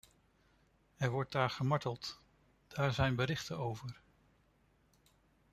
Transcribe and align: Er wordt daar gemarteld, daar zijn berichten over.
Er 0.97 1.09
wordt 1.09 1.31
daar 1.31 1.49
gemarteld, 1.49 2.19
daar 2.67 2.93
zijn 2.93 3.15
berichten 3.15 3.57
over. 3.57 4.01